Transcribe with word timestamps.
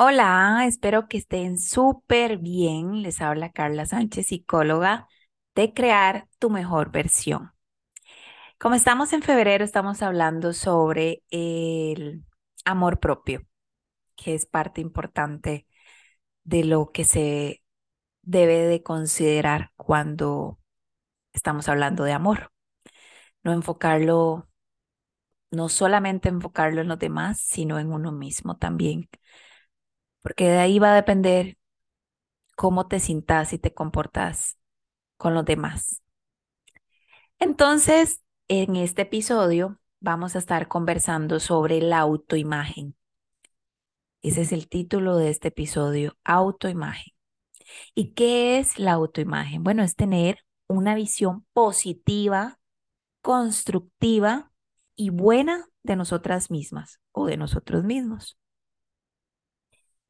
Hola, 0.00 0.64
espero 0.66 1.08
que 1.08 1.18
estén 1.18 1.58
súper 1.58 2.38
bien. 2.38 3.02
Les 3.02 3.20
habla 3.20 3.50
Carla 3.52 3.84
Sánchez, 3.86 4.26
psicóloga 4.28 5.08
de 5.56 5.74
Crear 5.74 6.28
tu 6.38 6.50
mejor 6.50 6.90
versión. 6.92 7.52
Como 8.58 8.74
estamos 8.74 9.12
en 9.12 9.22
febrero, 9.22 9.64
estamos 9.64 10.02
hablando 10.02 10.52
sobre 10.52 11.22
el 11.30 12.24
amor 12.64 13.00
propio, 13.00 13.42
que 14.16 14.34
es 14.34 14.46
parte 14.46 14.80
importante 14.80 15.66
de 16.44 16.64
lo 16.64 16.92
que 16.92 17.04
se 17.04 17.62
debe 18.22 18.58
de 18.66 18.82
considerar 18.82 19.72
cuando 19.76 20.60
estamos 21.32 21.68
hablando 21.68 22.04
de 22.04 22.12
amor. 22.12 22.52
No 23.42 23.52
enfocarlo, 23.52 24.48
no 25.50 25.68
solamente 25.68 26.28
enfocarlo 26.28 26.82
en 26.82 26.88
los 26.88 26.98
demás, 26.98 27.40
sino 27.40 27.78
en 27.78 27.92
uno 27.92 28.12
mismo 28.12 28.56
también 28.56 29.08
porque 30.28 30.46
de 30.46 30.58
ahí 30.58 30.78
va 30.78 30.92
a 30.92 30.94
depender 30.94 31.56
cómo 32.54 32.86
te 32.86 33.00
sientas 33.00 33.54
y 33.54 33.58
te 33.58 33.72
comportas 33.72 34.58
con 35.16 35.32
los 35.32 35.46
demás. 35.46 36.02
Entonces, 37.38 38.20
en 38.46 38.76
este 38.76 39.02
episodio 39.02 39.80
vamos 40.00 40.36
a 40.36 40.40
estar 40.40 40.68
conversando 40.68 41.40
sobre 41.40 41.80
la 41.80 42.00
autoimagen. 42.00 42.94
Ese 44.20 44.42
es 44.42 44.52
el 44.52 44.68
título 44.68 45.16
de 45.16 45.30
este 45.30 45.48
episodio, 45.48 46.18
autoimagen. 46.24 47.14
¿Y 47.94 48.12
qué 48.12 48.58
es 48.58 48.78
la 48.78 48.92
autoimagen? 48.92 49.64
Bueno, 49.64 49.82
es 49.82 49.96
tener 49.96 50.40
una 50.66 50.94
visión 50.94 51.46
positiva, 51.54 52.60
constructiva 53.22 54.52
y 54.94 55.08
buena 55.08 55.64
de 55.84 55.96
nosotras 55.96 56.50
mismas 56.50 57.00
o 57.12 57.24
de 57.24 57.38
nosotros 57.38 57.82
mismos 57.84 58.36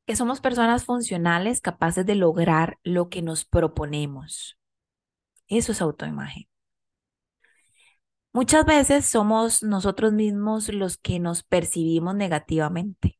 que 0.08 0.16
somos 0.16 0.40
personas 0.40 0.86
funcionales 0.86 1.60
capaces 1.60 2.06
de 2.06 2.14
lograr 2.14 2.78
lo 2.82 3.10
que 3.10 3.20
nos 3.20 3.44
proponemos. 3.44 4.58
Eso 5.48 5.72
es 5.72 5.82
autoimagen. 5.82 6.48
Muchas 8.32 8.64
veces 8.64 9.04
somos 9.04 9.62
nosotros 9.62 10.14
mismos 10.14 10.72
los 10.72 10.96
que 10.96 11.18
nos 11.18 11.42
percibimos 11.42 12.14
negativamente. 12.14 13.18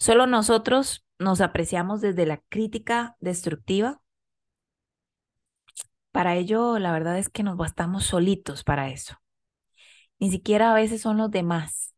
Solo 0.00 0.26
nosotros 0.26 1.06
nos 1.20 1.40
apreciamos 1.40 2.00
desde 2.00 2.26
la 2.26 2.38
crítica 2.48 3.16
destructiva. 3.20 4.02
Para 6.10 6.34
ello, 6.34 6.80
la 6.80 6.90
verdad 6.90 7.18
es 7.18 7.28
que 7.28 7.44
nos 7.44 7.56
bastamos 7.56 8.02
solitos 8.02 8.64
para 8.64 8.90
eso. 8.90 9.14
Ni 10.18 10.32
siquiera 10.32 10.72
a 10.72 10.74
veces 10.74 11.02
son 11.02 11.18
los 11.18 11.30
demás 11.30 11.94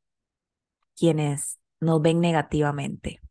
quienes 0.95 1.58
nos 1.81 2.03
ven 2.03 2.20
negativamente. 2.20 3.23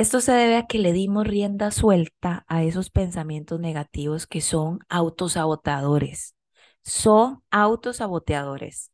Esto 0.00 0.22
se 0.22 0.32
debe 0.32 0.56
a 0.56 0.66
que 0.66 0.78
le 0.78 0.94
dimos 0.94 1.26
rienda 1.26 1.70
suelta 1.70 2.46
a 2.48 2.62
esos 2.62 2.88
pensamientos 2.88 3.60
negativos 3.60 4.26
que 4.26 4.40
son 4.40 4.78
autosabotadores. 4.88 6.34
Son 6.82 7.42
autosaboteadores. 7.50 8.92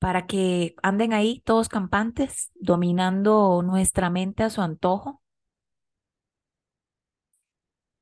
Para 0.00 0.26
que 0.26 0.74
anden 0.82 1.12
ahí 1.12 1.42
todos 1.44 1.68
campantes, 1.68 2.50
dominando 2.56 3.62
nuestra 3.62 4.10
mente 4.10 4.42
a 4.42 4.50
su 4.50 4.62
antojo. 4.62 5.22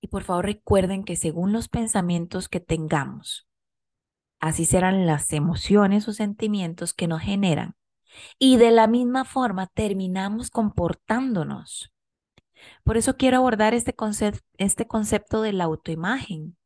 Y 0.00 0.08
por 0.08 0.22
favor 0.22 0.46
recuerden 0.46 1.04
que 1.04 1.16
según 1.16 1.52
los 1.52 1.68
pensamientos 1.68 2.48
que 2.48 2.60
tengamos, 2.60 3.46
así 4.40 4.64
serán 4.64 5.04
las 5.04 5.30
emociones 5.34 6.08
o 6.08 6.14
sentimientos 6.14 6.94
que 6.94 7.06
nos 7.06 7.20
generan 7.20 7.77
y 8.38 8.56
de 8.56 8.70
la 8.70 8.86
misma 8.86 9.24
forma 9.24 9.66
terminamos 9.68 10.50
comportándonos. 10.50 11.92
Por 12.84 12.96
eso 12.96 13.16
quiero 13.16 13.38
abordar 13.38 13.74
este, 13.74 13.94
este 14.58 14.86
concepto 14.86 15.42
de 15.42 15.52
la 15.52 15.64
autoimagen. 15.64 16.56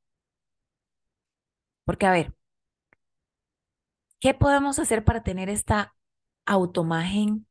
Porque, 1.85 2.07
a 2.07 2.13
ver, 2.13 2.35
¿qué 4.21 4.35
podemos 4.35 4.79
hacer 4.79 5.05
para 5.05 5.23
tener 5.23 5.49
esta 5.49 5.95
autoimagen 6.47 7.47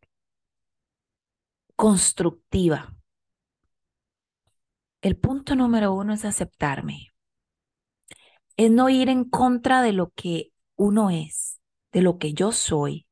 constructiva? 1.76 2.96
El 5.02 5.18
punto 5.18 5.56
número 5.56 5.94
uno 5.94 6.14
es 6.14 6.26
aceptarme. 6.26 7.08
Es 8.56 8.72
no 8.72 8.90
ir 8.90 9.10
en 9.10 9.26
contra 9.26 9.82
de 9.82 9.94
lo 9.94 10.12
que 10.12 10.52
uno 10.76 11.10
es, 11.10 11.60
de 11.92 12.02
lo 12.02 12.20
que 12.20 12.34
yo 12.34 12.52
soy, 12.52 13.08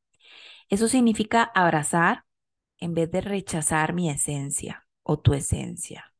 eso 0.69 0.87
significa 0.87 1.43
abrazar 1.43 2.25
en 2.77 2.93
vez 2.93 3.11
de 3.11 3.21
rechazar 3.21 3.93
mi 3.93 4.09
esencia 4.09 4.87
o 5.03 5.19
tu 5.19 5.33
esencia. 5.33 6.13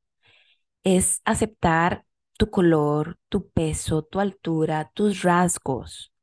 Es 0.83 1.21
aceptar 1.25 2.05
tu 2.37 2.49
color, 2.49 3.19
tu 3.29 3.49
peso, 3.49 4.03
tu 4.03 4.19
altura, 4.19 4.91
tus 4.93 5.23
rasgos. 5.23 6.13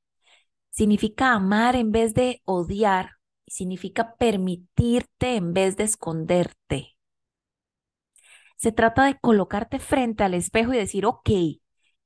Significa 0.71 1.33
amar 1.33 1.77
en 1.77 1.93
vez 1.93 2.15
de 2.15 2.43
odiar. 2.45 3.13
Significa 3.47 4.17
permitirte 4.17 5.37
en 5.37 5.53
vez 5.53 5.77
de 5.77 5.85
esconderte. 5.85 6.97
Se 8.57 8.73
trata 8.73 9.05
de 9.05 9.19
colocarte 9.19 9.79
frente 9.79 10.25
al 10.25 10.35
espejo 10.35 10.73
y 10.73 10.79
decir, 10.79 11.07
ok, 11.07 11.31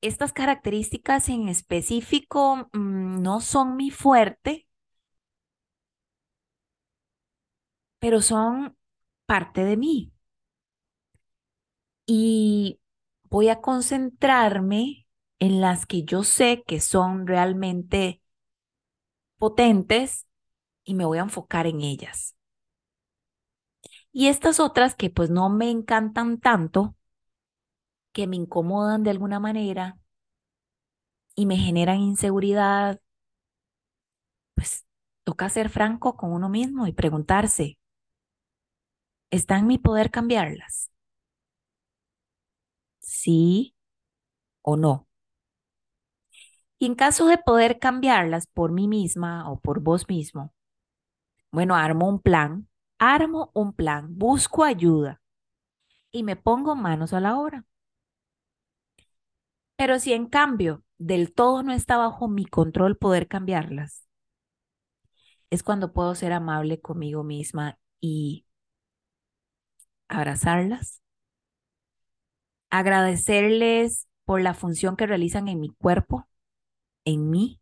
estas 0.01 0.33
características 0.33 1.29
en 1.29 1.49
específico 1.49 2.69
mm, 2.73 3.23
no 3.23 3.41
son 3.41 3.77
mi 3.77 3.91
fuerte, 3.91 4.67
pero 8.01 8.23
son 8.23 8.77
parte 9.27 9.65
de 9.65 9.77
mí. 9.79 10.13
Y 12.07 12.81
voy 13.31 13.49
a 13.49 13.61
concentrarme 13.61 15.07
en 15.39 15.61
las 15.61 15.87
que 15.87 16.05
yo 16.05 16.25
sé 16.25 16.63
que 16.67 16.81
son 16.81 17.27
realmente 17.27 18.21
potentes 19.39 20.27
y 20.85 20.95
me 20.95 21.05
voy 21.07 21.19
a 21.19 21.23
enfocar 21.23 21.67
en 21.69 21.81
ellas. 21.83 22.37
Y 24.13 24.29
estas 24.29 24.61
otras 24.61 24.95
que 24.95 25.11
pues 25.11 25.31
no 25.31 25.49
me 25.51 25.69
encantan 25.71 26.39
tanto, 26.39 26.95
que 28.13 28.27
me 28.29 28.37
incomodan 28.37 29.03
de 29.03 29.11
alguna 29.11 29.41
manera 29.41 29.99
y 31.35 31.47
me 31.47 31.57
generan 31.57 31.99
inseguridad, 32.01 33.01
pues 34.55 34.87
toca 35.25 35.49
ser 35.49 35.69
franco 35.71 36.17
con 36.17 36.33
uno 36.33 36.49
mismo 36.49 36.87
y 36.87 36.93
preguntarse, 36.93 37.79
¿Está 39.33 39.59
en 39.59 39.67
mi 39.67 39.77
poder 39.79 40.11
cambiarlas? 40.13 40.91
¿Sí 43.01 43.75
o 44.63 44.77
no? 44.77 45.09
Y 46.81 46.87
en 46.87 46.95
caso 46.97 47.27
de 47.27 47.39
poder 47.39 47.79
cambiarlas 47.79 48.47
por 48.49 48.73
mí 48.73 48.89
misma 48.89 49.49
o 49.51 49.61
por 49.61 49.81
vos 49.81 50.09
mismo, 50.09 50.53
bueno, 51.53 51.77
armo 51.77 52.09
un 52.09 52.21
plan, 52.21 52.69
armo 52.99 53.51
un 53.55 53.73
plan, 53.73 54.07
busco 54.19 54.65
ayuda 54.65 55.21
y 56.13 56.23
me 56.25 56.37
pongo 56.37 56.77
manos 56.77 57.13
a 57.15 57.21
la 57.21 57.39
obra. 57.39 57.67
Pero 59.77 59.99
si 59.99 60.13
en 60.13 60.27
cambio 60.27 60.85
del 60.99 61.33
todo 61.35 61.65
no 61.65 61.73
está 61.73 61.97
bajo 61.97 62.29
mi 62.29 62.45
control 62.47 62.97
poder 62.97 63.27
cambiarlas, 63.27 64.07
es 65.51 65.63
cuando 65.63 65.93
puedo 65.93 66.15
ser 66.15 66.33
amable 66.33 66.81
conmigo 66.81 67.25
misma 67.25 67.79
y 68.01 68.47
abrazarlas, 70.11 71.03
agradecerles 72.71 74.09
por 74.25 74.41
la 74.41 74.55
función 74.55 74.97
que 74.97 75.07
realizan 75.07 75.49
en 75.49 75.61
mi 75.61 75.71
cuerpo, 75.71 76.29
en 77.05 77.31
mí. 77.31 77.61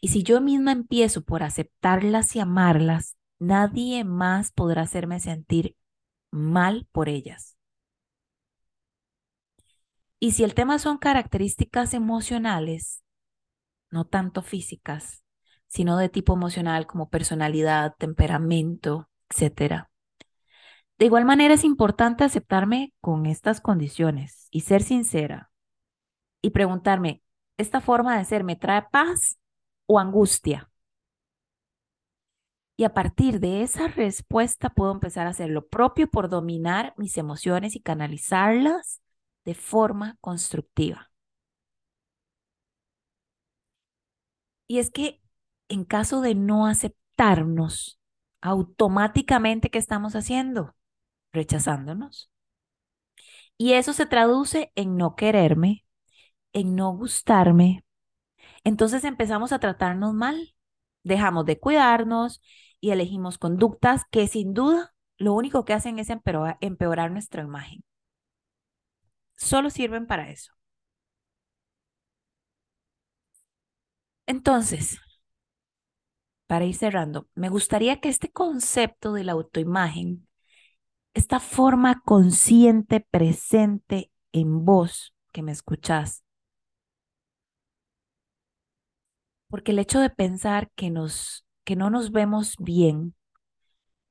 Y 0.00 0.08
si 0.08 0.22
yo 0.22 0.40
misma 0.40 0.72
empiezo 0.72 1.22
por 1.22 1.42
aceptarlas 1.42 2.34
y 2.36 2.40
amarlas, 2.40 3.16
nadie 3.38 4.04
más 4.04 4.50
podrá 4.52 4.82
hacerme 4.82 5.20
sentir 5.20 5.76
mal 6.32 6.88
por 6.92 7.08
ellas. 7.08 7.56
Y 10.20 10.32
si 10.32 10.44
el 10.44 10.54
tema 10.54 10.78
son 10.78 10.98
características 10.98 11.94
emocionales, 11.94 13.02
no 13.90 14.06
tanto 14.06 14.42
físicas, 14.42 15.24
sino 15.68 15.98
de 15.98 16.10
tipo 16.10 16.34
emocional 16.34 16.88
como 16.88 17.10
personalidad, 17.10 17.94
temperamento, 17.98 19.10
etcétera, 19.30 19.91
de 21.02 21.06
igual 21.06 21.24
manera 21.24 21.54
es 21.54 21.64
importante 21.64 22.22
aceptarme 22.22 22.94
con 23.00 23.26
estas 23.26 23.60
condiciones 23.60 24.46
y 24.52 24.60
ser 24.60 24.84
sincera 24.84 25.50
y 26.40 26.50
preguntarme, 26.50 27.24
¿esta 27.56 27.80
forma 27.80 28.16
de 28.16 28.24
ser 28.24 28.44
me 28.44 28.54
trae 28.54 28.84
paz 28.88 29.36
o 29.86 29.98
angustia? 29.98 30.70
Y 32.76 32.84
a 32.84 32.94
partir 32.94 33.40
de 33.40 33.64
esa 33.64 33.88
respuesta 33.88 34.70
puedo 34.70 34.92
empezar 34.92 35.26
a 35.26 35.30
hacer 35.30 35.50
lo 35.50 35.66
propio 35.66 36.08
por 36.08 36.28
dominar 36.28 36.94
mis 36.96 37.18
emociones 37.18 37.74
y 37.74 37.80
canalizarlas 37.80 39.02
de 39.44 39.54
forma 39.54 40.18
constructiva. 40.20 41.10
Y 44.68 44.78
es 44.78 44.92
que 44.92 45.20
en 45.68 45.84
caso 45.84 46.20
de 46.20 46.36
no 46.36 46.68
aceptarnos, 46.68 47.98
automáticamente, 48.40 49.68
¿qué 49.68 49.78
estamos 49.78 50.14
haciendo? 50.14 50.76
Rechazándonos. 51.32 52.30
Y 53.58 53.74
eso 53.74 53.92
se 53.92 54.06
traduce 54.06 54.72
en 54.74 54.96
no 54.96 55.14
quererme, 55.16 55.84
en 56.52 56.76
no 56.76 56.92
gustarme. 56.96 57.84
Entonces 58.64 59.04
empezamos 59.04 59.52
a 59.52 59.58
tratarnos 59.60 60.14
mal, 60.14 60.54
dejamos 61.04 61.46
de 61.46 61.58
cuidarnos 61.60 62.42
y 62.80 62.90
elegimos 62.90 63.38
conductas 63.38 64.04
que 64.10 64.28
sin 64.28 64.54
duda 64.54 64.94
lo 65.18 65.34
único 65.34 65.64
que 65.64 65.74
hacen 65.74 65.98
es 65.98 66.10
empeorar, 66.10 67.12
nuestra 67.12 67.42
imagen. 67.42 67.84
Solo 69.36 69.68
sirven 69.68 70.06
para 70.06 70.30
eso. 70.30 70.52
Entonces, 74.26 74.98
para 76.46 76.64
ir 76.66 76.74
cerrando, 76.76 77.28
me 77.34 77.48
gustaría 77.48 78.00
que 78.00 78.08
este 78.08 78.30
concepto 78.30 79.12
de 79.12 79.24
la 79.24 79.32
autoimagen, 79.32 80.28
esta 81.14 81.40
forma 81.40 82.02
consciente, 82.04 83.00
presente 83.00 84.10
en 84.32 84.64
vos 84.64 85.14
que 85.32 85.42
me 85.42 85.52
escuchás, 85.52 86.24
porque 89.48 89.72
el 89.72 89.78
hecho 89.78 90.00
de 90.00 90.08
pensar 90.08 90.70
que, 90.74 90.90
nos, 90.90 91.46
que 91.64 91.76
no 91.76 91.90
nos 91.90 92.10
vemos 92.10 92.56
bien, 92.58 93.14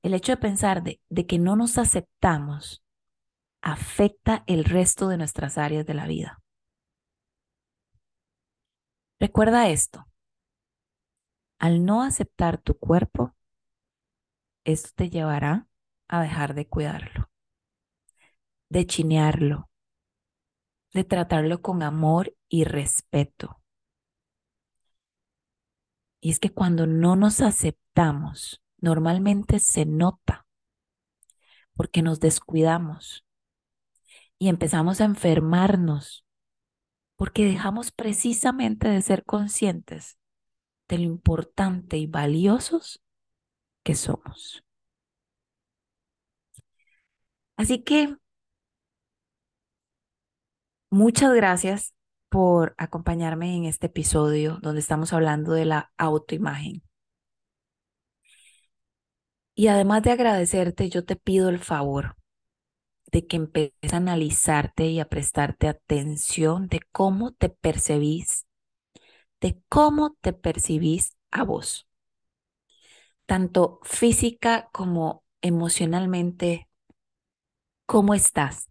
el 0.03 0.13
hecho 0.13 0.33
de 0.33 0.38
pensar 0.38 0.83
de, 0.83 1.01
de 1.09 1.25
que 1.25 1.39
no 1.39 1.56
nos 1.56 1.77
aceptamos, 1.77 2.83
afecta 3.62 4.44
el 4.48 4.65
resto 4.65 5.07
de 5.07 5.18
nuestras 5.18 5.57
áreas 5.57 5.86
de 5.86 5.94
la 5.94 6.07
vida. 6.07 6.42
Recuerda 9.19 9.69
esto, 9.69 10.07
al 11.59 11.86
no 11.86 12.01
aceptar 12.01 12.59
tu 12.59 12.77
cuerpo, 12.77 13.36
esto 14.63 14.89
te 14.95 15.09
llevará 15.09 15.68
a 16.11 16.21
dejar 16.21 16.53
de 16.53 16.67
cuidarlo, 16.67 17.29
de 18.69 18.85
chinearlo, 18.85 19.69
de 20.93 21.05
tratarlo 21.05 21.61
con 21.61 21.81
amor 21.83 22.35
y 22.49 22.65
respeto. 22.65 23.61
Y 26.19 26.29
es 26.31 26.39
que 26.39 26.51
cuando 26.51 26.85
no 26.85 27.15
nos 27.15 27.41
aceptamos, 27.41 28.61
normalmente 28.77 29.59
se 29.59 29.85
nota 29.85 30.45
porque 31.73 32.01
nos 32.01 32.19
descuidamos 32.19 33.25
y 34.37 34.49
empezamos 34.49 34.99
a 34.99 35.05
enfermarnos 35.05 36.25
porque 37.15 37.45
dejamos 37.45 37.91
precisamente 37.91 38.89
de 38.89 39.01
ser 39.01 39.23
conscientes 39.23 40.17
de 40.89 40.97
lo 40.97 41.05
importante 41.05 41.97
y 41.97 42.05
valiosos 42.05 43.01
que 43.83 43.95
somos. 43.95 44.65
Así 47.61 47.83
que 47.83 48.15
muchas 50.89 51.31
gracias 51.35 51.93
por 52.29 52.73
acompañarme 52.79 53.55
en 53.55 53.65
este 53.65 53.85
episodio 53.85 54.57
donde 54.63 54.79
estamos 54.79 55.13
hablando 55.13 55.51
de 55.53 55.65
la 55.65 55.91
autoimagen. 55.97 56.81
Y 59.53 59.67
además 59.67 60.01
de 60.01 60.09
agradecerte, 60.09 60.89
yo 60.89 61.05
te 61.05 61.15
pido 61.15 61.49
el 61.49 61.59
favor 61.59 62.15
de 63.11 63.27
que 63.27 63.37
empieces 63.37 63.93
a 63.93 63.97
analizarte 63.97 64.87
y 64.87 64.99
a 64.99 65.07
prestarte 65.07 65.67
atención 65.67 66.67
de 66.67 66.79
cómo 66.91 67.31
te 67.33 67.49
percibís 67.49 68.47
de 69.41 69.61
cómo 69.69 70.15
te 70.21 70.33
percibís 70.33 71.17
a 71.31 71.43
vos, 71.43 71.87
tanto 73.25 73.79
física 73.83 74.69
como 74.71 75.23
emocionalmente, 75.41 76.69
cómo 77.91 78.13
estás. 78.13 78.69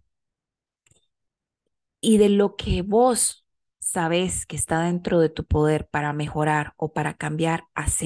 Y 2.01 2.17
de 2.17 2.31
lo 2.31 2.57
que 2.57 2.81
vos 2.81 3.45
sabes 3.79 4.47
que 4.47 4.57
está 4.57 4.81
dentro 4.81 5.21
de 5.21 5.29
tu 5.29 5.45
poder 5.45 5.87
para 5.89 6.15
mejorar 6.15 6.73
o 6.79 6.95
para 6.95 7.13
cambiar, 7.13 7.65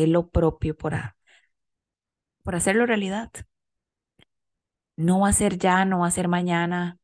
lo 0.08 0.30
propio 0.30 0.76
por, 0.76 0.94
por 2.42 2.56
hacerlo 2.56 2.84
realidad. 2.84 3.30
No 4.96 5.20
va 5.20 5.28
a 5.28 5.32
ser 5.32 5.56
ya, 5.56 5.84
no 5.84 6.00
va 6.00 6.08
a 6.08 6.10
ser 6.10 6.26
mañana, 6.26 6.98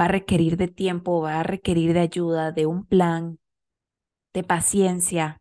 va 0.00 0.04
a 0.04 0.08
requerir 0.08 0.56
de 0.56 0.68
tiempo, 0.68 1.20
va 1.20 1.40
a 1.40 1.42
requerir 1.42 1.94
de 1.94 2.00
ayuda, 2.00 2.52
de 2.52 2.66
un 2.66 2.86
plan, 2.86 3.40
de 4.34 4.44
paciencia. 4.44 5.40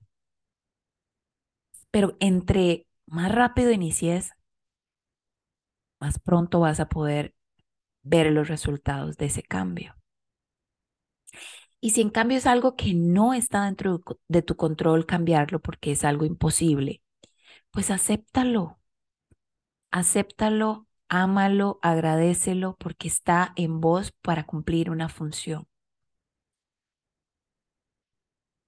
Pero 1.91 2.17
entre 2.19 2.87
más 3.05 3.31
rápido 3.31 3.69
inicies, 3.69 4.31
más 5.99 6.17
pronto 6.17 6.61
vas 6.61 6.79
a 6.79 6.89
poder 6.89 7.35
ver 8.03 8.31
los 8.31 8.47
resultados 8.47 9.17
de 9.17 9.25
ese 9.27 9.43
cambio. 9.43 9.95
Y 11.79 11.91
si 11.91 12.01
en 12.01 12.09
cambio 12.09 12.37
es 12.37 12.45
algo 12.47 12.75
que 12.75 12.93
no 12.93 13.33
está 13.33 13.65
dentro 13.65 14.01
de 14.27 14.41
tu 14.41 14.55
control 14.55 15.05
cambiarlo 15.05 15.59
porque 15.61 15.91
es 15.91 16.03
algo 16.03 16.25
imposible, 16.25 17.01
pues 17.71 17.91
acéptalo. 17.91 18.79
Acéptalo, 19.91 20.85
ámalo, 21.07 21.79
agradecelo 21.81 22.75
porque 22.77 23.07
está 23.07 23.53
en 23.55 23.79
vos 23.79 24.11
para 24.21 24.45
cumplir 24.45 24.89
una 24.89 25.07
función. 25.07 25.65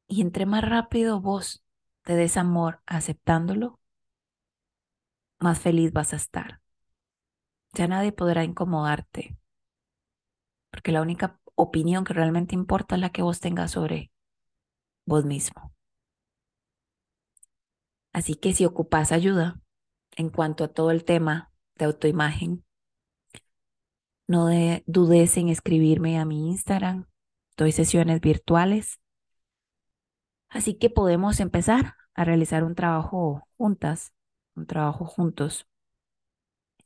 Y 0.07 0.21
entre 0.21 0.45
más 0.45 0.63
rápido 0.63 1.19
vos 1.21 1.61
te 2.03 2.15
des 2.15 2.37
amor 2.37 2.81
aceptándolo, 2.85 3.79
más 5.39 5.59
feliz 5.59 5.93
vas 5.93 6.13
a 6.13 6.15
estar. 6.17 6.62
Ya 7.73 7.87
nadie 7.87 8.11
podrá 8.11 8.43
incomodarte, 8.43 9.37
porque 10.71 10.91
la 10.91 11.01
única 11.01 11.39
opinión 11.55 12.03
que 12.03 12.13
realmente 12.13 12.55
importa 12.55 12.95
es 12.95 13.01
la 13.01 13.11
que 13.11 13.21
vos 13.21 13.39
tengas 13.39 13.71
sobre 13.71 14.11
vos 15.05 15.25
mismo. 15.25 15.73
Así 18.11 18.35
que 18.35 18.53
si 18.53 18.65
ocupas 18.65 19.11
ayuda 19.11 19.59
en 20.15 20.29
cuanto 20.29 20.63
a 20.63 20.67
todo 20.67 20.91
el 20.91 21.03
tema 21.03 21.51
de 21.75 21.85
autoimagen, 21.85 22.63
no 24.27 24.47
dudes 24.85 25.37
en 25.37 25.49
escribirme 25.49 26.19
a 26.19 26.25
mi 26.25 26.49
Instagram. 26.49 27.07
Doy 27.57 27.71
sesiones 27.71 28.21
virtuales 28.21 28.99
Así 30.53 30.75
que 30.75 30.91
podemos 30.91 31.39
empezar 31.39 31.95
a 32.13 32.25
realizar 32.25 32.63
un 32.63 32.75
trabajo 32.75 33.47
juntas, 33.57 34.13
un 34.55 34.67
trabajo 34.67 35.05
juntos. 35.05 35.67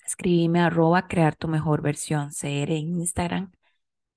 Escribime 0.08 0.62
arroba 0.62 1.10
crear 1.10 1.36
tu 1.36 1.50
mejor 1.50 1.82
versión 1.82 2.30
CR 2.30 2.72
en 2.72 2.98
Instagram. 2.98 3.52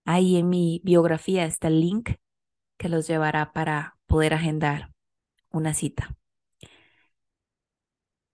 Ahí 0.05 0.37
en 0.37 0.49
mi 0.49 0.81
biografía 0.85 1.45
está 1.45 1.67
el 1.67 1.81
link 1.81 2.11
que 2.79 2.89
los 2.89 3.09
llevará 3.09 3.53
para 3.53 3.99
poder 4.07 4.33
agendar 4.35 4.93
una 5.51 5.75
cita. 5.75 6.17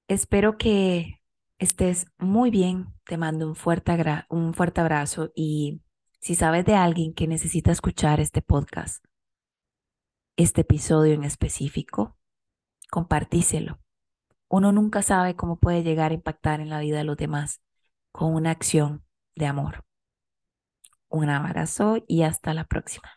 Espero 0.07 0.59
que 0.59 1.23
estés 1.59 2.07
muy 2.19 2.51
bien. 2.51 2.89
Te 3.07 3.17
mando 3.17 3.49
un 3.49 3.57
fuerte, 3.57 3.91
un 4.29 4.53
fuerte 4.53 4.83
abrazo 4.83 5.33
y 5.35 5.81
si 6.21 6.35
sabes 6.35 6.67
de 6.67 6.75
alguien 6.75 7.15
que 7.15 7.27
necesita 7.27 7.73
escuchar 7.73 8.21
este 8.21 8.43
podcast, 8.43 9.03
este 10.37 10.61
episodio 10.61 11.15
en 11.15 11.25
específico, 11.25 12.19
compartíselo. 12.91 13.81
Uno 14.49 14.73
nunca 14.73 15.03
sabe 15.03 15.37
cómo 15.37 15.57
puede 15.59 15.83
llegar 15.83 16.11
a 16.11 16.15
impactar 16.15 16.61
en 16.61 16.71
la 16.71 16.81
vida 16.81 16.99
de 16.99 17.05
los 17.05 17.17
demás 17.17 17.61
con 18.13 18.35
una 18.35 18.51
acción 18.51 19.05
de 19.35 19.47
amor. 19.47 19.85
Un 21.09 21.31
abrazo 21.31 21.97
y 22.07 22.23
hasta 22.23 22.55
la 22.55 22.65
próxima. 22.65 23.11